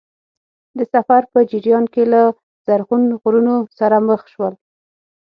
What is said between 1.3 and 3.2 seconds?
په جریان کې له زرغون